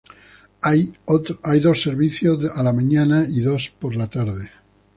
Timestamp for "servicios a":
1.79-2.63